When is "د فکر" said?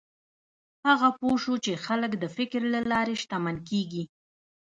2.17-2.61